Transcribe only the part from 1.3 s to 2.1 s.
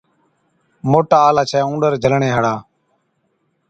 ڇَي اُونڏر